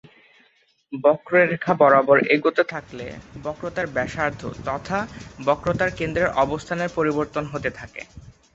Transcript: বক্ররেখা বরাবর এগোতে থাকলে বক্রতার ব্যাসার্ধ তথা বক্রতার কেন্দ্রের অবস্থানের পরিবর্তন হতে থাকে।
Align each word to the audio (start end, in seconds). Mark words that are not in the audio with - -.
বক্ররেখা 0.93 1.73
বরাবর 1.79 2.17
এগোতে 2.33 2.63
থাকলে 2.73 3.05
বক্রতার 3.43 3.87
ব্যাসার্ধ 3.95 4.41
তথা 4.65 4.99
বক্রতার 5.39 5.91
কেন্দ্রের 5.99 6.29
অবস্থানের 6.43 6.89
পরিবর্তন 6.97 7.43
হতে 7.53 7.69
থাকে। 7.79 8.01